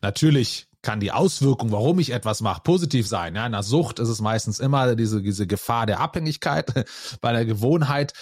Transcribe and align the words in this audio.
Natürlich 0.00 0.68
kann 0.82 1.00
die 1.00 1.12
Auswirkung, 1.12 1.72
warum 1.72 1.98
ich 1.98 2.10
etwas 2.10 2.40
mache, 2.40 2.62
positiv 2.62 3.06
sein. 3.06 3.34
Ja, 3.34 3.44
in 3.44 3.52
der 3.52 3.62
Sucht 3.62 3.98
ist 3.98 4.08
es 4.08 4.20
meistens 4.20 4.60
immer 4.60 4.94
diese, 4.96 5.20
diese 5.20 5.46
Gefahr 5.46 5.86
der 5.86 6.00
Abhängigkeit 6.00 6.88
bei 7.20 7.32
der 7.32 7.44
Gewohnheit. 7.44 8.14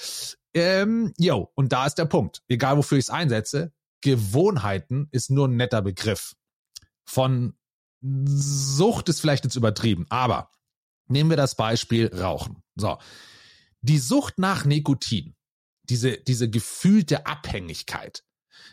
Ähm, 0.55 1.13
und 1.55 1.73
da 1.73 1.87
ist 1.87 1.99
der 1.99 2.07
Punkt. 2.07 2.43
Egal 2.49 2.77
wofür 2.77 2.99
ich 2.99 3.05
es 3.05 3.11
einsetze, 3.11 3.73
Gewohnheiten 4.01 5.09
ist 5.13 5.31
nur 5.31 5.47
ein 5.47 5.57
netter 5.57 5.83
Begriff. 5.83 6.35
Von 7.05 7.55
Sucht 8.01 9.09
ist 9.09 9.21
vielleicht 9.21 9.45
jetzt 9.45 9.57
übertrieben, 9.57 10.07
aber 10.09 10.51
nehmen 11.09 11.31
wir 11.31 11.37
das 11.37 11.55
Beispiel 11.55 12.15
Rauchen. 12.15 12.63
So. 12.77 12.99
Die 13.81 13.99
Sucht 13.99 14.39
nach 14.39 14.65
Nikotin, 14.65 15.35
diese, 15.85 16.19
diese 16.19 16.51
gefühlte 16.51 17.27
Abhängigkeit, 17.27 18.25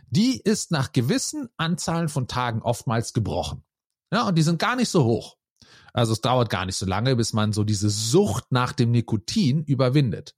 die 0.07 0.39
ist 0.39 0.71
nach 0.71 0.91
gewissen 0.91 1.49
Anzahlen 1.57 2.09
von 2.09 2.27
Tagen 2.27 2.61
oftmals 2.61 3.13
gebrochen. 3.13 3.63
Ja, 4.11 4.27
und 4.27 4.35
die 4.35 4.43
sind 4.43 4.59
gar 4.59 4.75
nicht 4.75 4.89
so 4.89 5.03
hoch. 5.03 5.37
Also 5.93 6.13
es 6.13 6.21
dauert 6.21 6.49
gar 6.49 6.65
nicht 6.65 6.75
so 6.75 6.85
lange, 6.85 7.15
bis 7.15 7.33
man 7.33 7.53
so 7.53 7.63
diese 7.63 7.89
Sucht 7.89 8.51
nach 8.51 8.73
dem 8.73 8.91
Nikotin 8.91 9.63
überwindet. 9.63 10.35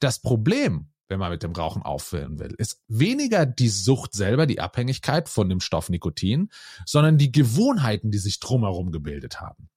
Das 0.00 0.20
Problem 0.20 0.92
wenn 1.14 1.20
man 1.20 1.30
mit 1.30 1.44
dem 1.44 1.52
Rauchen 1.52 1.82
aufhören 1.82 2.40
will, 2.40 2.56
ist 2.58 2.82
weniger 2.88 3.46
die 3.46 3.68
Sucht 3.68 4.14
selber, 4.14 4.46
die 4.46 4.58
Abhängigkeit 4.58 5.28
von 5.28 5.48
dem 5.48 5.60
Stoff 5.60 5.88
Nikotin, 5.88 6.50
sondern 6.86 7.18
die 7.18 7.30
Gewohnheiten, 7.30 8.10
die 8.10 8.18
sich 8.18 8.40
drumherum 8.40 8.90
gebildet 8.90 9.40
haben. 9.40 9.68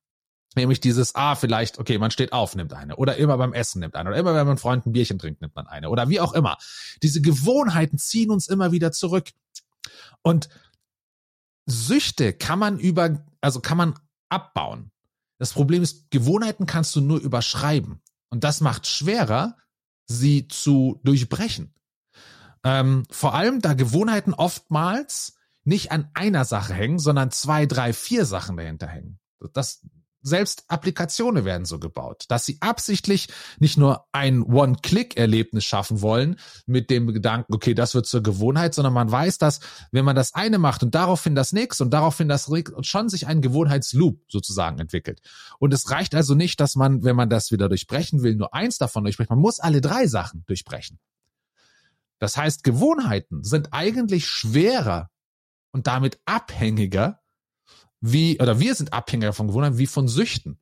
Nämlich 0.55 0.79
dieses, 0.79 1.13
ah, 1.13 1.35
vielleicht, 1.35 1.77
okay, 1.77 1.99
man 1.99 2.09
steht 2.09 2.33
auf, 2.33 2.55
nimmt 2.55 2.73
eine. 2.73 2.95
Oder 2.95 3.17
immer 3.17 3.37
beim 3.37 3.53
Essen 3.53 3.81
nimmt 3.81 3.95
eine. 3.95 4.09
Oder 4.09 4.17
immer, 4.17 4.33
wenn 4.33 4.47
man 4.47 4.57
Freund 4.57 4.87
ein 4.87 4.93
Bierchen 4.93 5.19
trinkt, 5.19 5.41
nimmt 5.41 5.55
man 5.55 5.67
eine. 5.67 5.91
Oder 5.91 6.09
wie 6.09 6.19
auch 6.19 6.33
immer. 6.33 6.57
Diese 7.03 7.21
Gewohnheiten 7.21 7.99
ziehen 7.99 8.31
uns 8.31 8.47
immer 8.47 8.71
wieder 8.71 8.91
zurück. 8.91 9.29
Und 10.23 10.49
Süchte 11.67 12.33
kann 12.33 12.57
man 12.57 12.79
über, 12.79 13.23
also 13.41 13.59
kann 13.59 13.77
man 13.77 13.93
abbauen. 14.29 14.89
Das 15.37 15.53
Problem 15.53 15.83
ist, 15.83 16.09
Gewohnheiten 16.09 16.65
kannst 16.65 16.95
du 16.95 17.01
nur 17.01 17.19
überschreiben. 17.19 18.01
Und 18.29 18.43
das 18.43 18.59
macht 18.59 18.87
schwerer, 18.87 19.57
sie 20.07 20.47
zu 20.47 20.99
durchbrechen. 21.03 21.73
Ähm, 22.63 23.03
vor 23.11 23.35
allem, 23.35 23.61
da 23.61 23.73
Gewohnheiten 23.73 24.33
oftmals 24.33 25.35
nicht 25.63 25.91
an 25.91 26.09
einer 26.13 26.45
Sache 26.45 26.73
hängen, 26.73 26.99
sondern 26.99 27.31
zwei, 27.31 27.65
drei, 27.65 27.93
vier 27.93 28.25
Sachen 28.25 28.57
dahinter 28.57 28.87
hängen. 28.87 29.19
Das, 29.53 29.85
selbst 30.27 30.65
Applikationen 30.67 31.45
werden 31.45 31.65
so 31.65 31.79
gebaut, 31.79 32.25
dass 32.27 32.45
sie 32.45 32.57
absichtlich 32.59 33.29
nicht 33.59 33.77
nur 33.77 34.05
ein 34.11 34.43
One-Click-Erlebnis 34.43 35.63
schaffen 35.63 36.01
wollen 36.01 36.37
mit 36.65 36.89
dem 36.89 37.07
Gedanken, 37.13 37.53
okay, 37.53 37.73
das 37.73 37.95
wird 37.95 38.05
zur 38.07 38.21
Gewohnheit, 38.21 38.73
sondern 38.73 38.93
man 38.93 39.11
weiß, 39.11 39.37
dass 39.37 39.59
wenn 39.91 40.05
man 40.05 40.15
das 40.15 40.33
eine 40.33 40.57
macht 40.57 40.83
und 40.83 40.93
daraufhin 40.95 41.35
das 41.35 41.53
nächste 41.53 41.83
und 41.83 41.91
daraufhin 41.91 42.27
das 42.27 42.47
und 42.47 42.85
schon 42.85 43.09
sich 43.09 43.27
ein 43.27 43.41
Gewohnheitsloop 43.41 44.21
sozusagen 44.27 44.79
entwickelt. 44.79 45.21
Und 45.59 45.73
es 45.73 45.89
reicht 45.89 46.15
also 46.15 46.35
nicht, 46.35 46.59
dass 46.59 46.75
man, 46.75 47.03
wenn 47.03 47.15
man 47.15 47.29
das 47.29 47.51
wieder 47.51 47.69
durchbrechen 47.69 48.23
will, 48.23 48.35
nur 48.35 48.53
eins 48.53 48.77
davon 48.77 49.03
durchbrechen. 49.03 49.35
Man 49.35 49.41
muss 49.41 49.59
alle 49.59 49.81
drei 49.81 50.07
Sachen 50.07 50.43
durchbrechen. 50.47 50.99
Das 52.19 52.35
heißt, 52.37 52.63
Gewohnheiten 52.63 53.43
sind 53.43 53.69
eigentlich 53.73 54.27
schwerer 54.27 55.09
und 55.71 55.87
damit 55.87 56.19
abhängiger 56.25 57.19
wie, 58.01 58.39
oder 58.39 58.59
wir 58.59 58.75
sind 58.75 58.93
abhängiger 58.93 59.33
von 59.33 59.47
Gewohnheiten 59.47 59.77
wie 59.77 59.87
von 59.87 60.07
Süchten. 60.07 60.59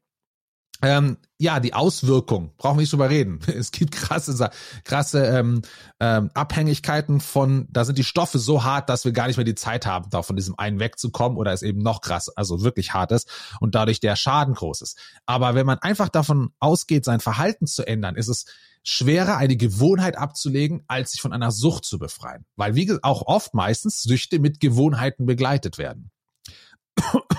Ähm, 0.81 1.17
ja, 1.37 1.59
die 1.59 1.73
Auswirkung, 1.73 2.53
brauchen 2.57 2.77
wir 2.77 2.81
nicht 2.81 2.91
drüber 2.91 3.09
reden. 3.09 3.39
Es 3.47 3.71
gibt 3.71 3.93
krasse, 3.93 4.49
krasse 4.83 5.25
ähm, 5.25 5.61
ähm, 5.99 6.29
Abhängigkeiten 6.33 7.21
von, 7.21 7.67
da 7.71 7.85
sind 7.85 7.97
die 7.97 8.03
Stoffe 8.03 8.39
so 8.39 8.63
hart, 8.63 8.89
dass 8.89 9.05
wir 9.05 9.13
gar 9.13 9.27
nicht 9.27 9.37
mehr 9.37 9.45
die 9.45 9.55
Zeit 9.55 9.85
haben, 9.85 10.09
da 10.09 10.21
von 10.21 10.35
diesem 10.35 10.57
einen 10.59 10.79
wegzukommen 10.79 11.37
oder 11.37 11.53
es 11.53 11.61
eben 11.61 11.81
noch 11.81 12.01
krass, 12.01 12.29
also 12.29 12.61
wirklich 12.63 12.93
hart 12.93 13.11
ist 13.13 13.29
und 13.59 13.73
dadurch 13.73 13.99
der 13.99 14.15
Schaden 14.15 14.53
groß 14.53 14.81
ist. 14.81 14.99
Aber 15.25 15.55
wenn 15.55 15.65
man 15.65 15.79
einfach 15.79 16.09
davon 16.09 16.49
ausgeht, 16.59 17.05
sein 17.05 17.21
Verhalten 17.21 17.67
zu 17.67 17.87
ändern, 17.87 18.15
ist 18.15 18.27
es 18.27 18.45
schwerer, 18.83 19.37
eine 19.37 19.57
Gewohnheit 19.57 20.17
abzulegen, 20.17 20.83
als 20.87 21.11
sich 21.11 21.21
von 21.21 21.33
einer 21.33 21.51
Sucht 21.51 21.85
zu 21.85 21.97
befreien. 21.97 22.45
Weil 22.55 22.75
wie 22.75 22.95
auch 23.01 23.23
oft 23.25 23.53
meistens 23.53 24.01
Süchte 24.03 24.39
mit 24.39 24.59
Gewohnheiten 24.59 25.25
begleitet 25.25 25.77
werden. 25.77 26.11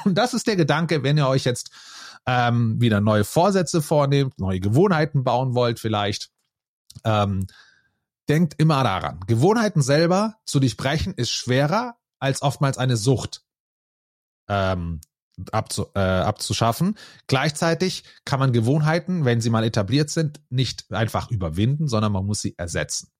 Und 0.04 0.16
das 0.16 0.34
ist 0.34 0.46
der 0.46 0.56
Gedanke, 0.56 1.02
wenn 1.02 1.16
ihr 1.16 1.28
euch 1.28 1.44
jetzt 1.44 1.70
ähm, 2.26 2.80
wieder 2.80 3.00
neue 3.00 3.24
Vorsätze 3.24 3.82
vornehmt, 3.82 4.38
neue 4.38 4.60
Gewohnheiten 4.60 5.24
bauen 5.24 5.54
wollt 5.54 5.80
vielleicht. 5.80 6.30
Ähm, 7.04 7.46
denkt 8.28 8.54
immer 8.58 8.82
daran, 8.82 9.20
Gewohnheiten 9.26 9.82
selber 9.82 10.36
zu 10.44 10.58
durchbrechen 10.60 11.14
ist 11.14 11.30
schwerer 11.30 11.96
als 12.18 12.42
oftmals 12.42 12.78
eine 12.78 12.96
Sucht 12.96 13.42
ähm, 14.48 15.00
abzu, 15.52 15.86
äh, 15.94 16.00
abzuschaffen. 16.00 16.96
Gleichzeitig 17.26 18.04
kann 18.24 18.40
man 18.40 18.52
Gewohnheiten, 18.52 19.24
wenn 19.24 19.40
sie 19.40 19.50
mal 19.50 19.64
etabliert 19.64 20.10
sind, 20.10 20.40
nicht 20.48 20.90
einfach 20.92 21.30
überwinden, 21.30 21.88
sondern 21.88 22.12
man 22.12 22.26
muss 22.26 22.40
sie 22.40 22.54
ersetzen. 22.56 23.10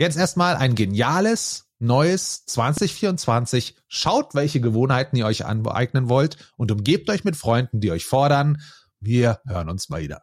Jetzt 0.00 0.16
erstmal 0.16 0.54
ein 0.54 0.76
geniales 0.76 1.66
neues 1.80 2.44
2024. 2.44 3.74
Schaut, 3.88 4.32
welche 4.32 4.60
Gewohnheiten 4.60 5.16
ihr 5.16 5.26
euch 5.26 5.44
aneignen 5.44 6.08
wollt 6.08 6.52
und 6.56 6.70
umgebt 6.70 7.10
euch 7.10 7.24
mit 7.24 7.34
Freunden, 7.34 7.80
die 7.80 7.90
euch 7.90 8.06
fordern. 8.06 8.62
Wir 9.00 9.40
hören 9.44 9.68
uns 9.68 9.88
mal 9.88 10.00
wieder. 10.00 10.22